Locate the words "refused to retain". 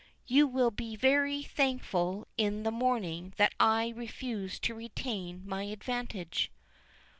3.95-5.43